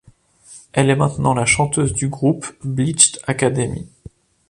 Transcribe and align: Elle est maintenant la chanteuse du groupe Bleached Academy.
Elle 0.73 0.89
est 0.89 0.95
maintenant 0.95 1.35
la 1.35 1.45
chanteuse 1.45 1.93
du 1.93 2.07
groupe 2.07 2.47
Bleached 2.63 3.19
Academy. 3.27 3.87